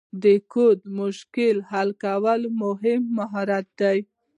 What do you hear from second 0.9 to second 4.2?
مشکلات حل کول مهم مهارت دی.